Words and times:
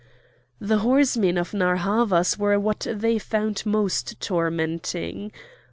The 0.59 0.79
horsemen 0.79 1.37
of 1.37 1.53
Narr' 1.53 1.75
Havas 1.75 2.35
were 2.35 2.59
what 2.59 2.87
they 2.91 3.19
found 3.19 3.63
most 3.67 4.19
tormenting. 4.19 5.31